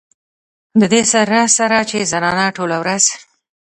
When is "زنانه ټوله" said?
2.11-2.77